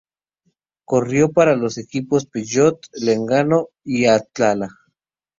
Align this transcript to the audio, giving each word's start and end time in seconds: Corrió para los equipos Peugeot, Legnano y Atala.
Corrió 0.83 1.31
para 1.31 1.55
los 1.55 1.77
equipos 1.77 2.25
Peugeot, 2.25 2.79
Legnano 2.93 3.67
y 3.83 4.07
Atala. 4.07 4.69